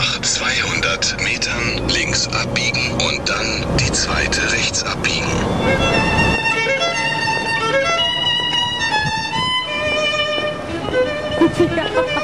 Nach 0.00 0.18
200 0.22 1.20
Metern 1.22 1.86
links 1.88 2.26
abbiegen 2.28 2.90
und 2.92 3.28
dann 3.28 3.66
die 3.78 3.92
zweite 3.92 4.50
rechts 4.50 4.82
abbiegen. 4.82 5.28
Das 11.38 12.16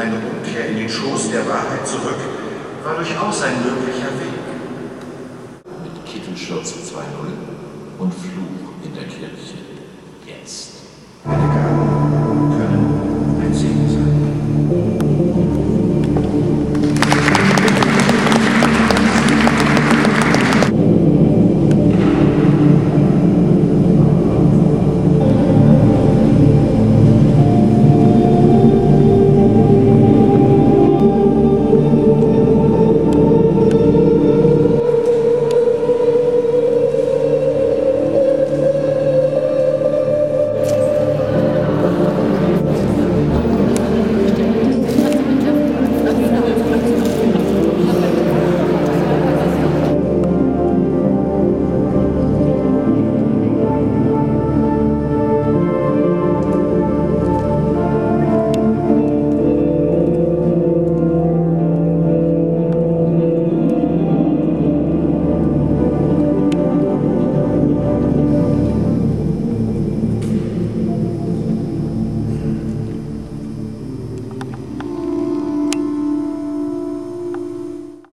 eine 0.00 0.14
Umkehr 0.14 0.66
in 0.68 0.76
den 0.78 0.88
Schoß 0.88 1.30
der 1.30 1.46
Wahrheit 1.46 1.86
zurück, 1.86 2.16
war 2.84 2.94
durchaus 2.94 3.42
ein 3.42 3.54
möglicher 3.62 4.08
Weg. 4.18 4.40
mit 5.82 6.06
Kittelschürze 6.06 6.76
2.0 6.76 7.98
und 7.98 8.14
Fluch 8.14 8.72
in 8.82 8.94
der 8.94 9.04
Kirche. 9.04 9.58
Jetzt. 10.26 10.70